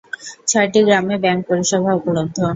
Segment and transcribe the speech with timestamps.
[0.47, 2.37] ছয়টি গ্রামে ব্যাংক পরিষেবা উপলব্ধ।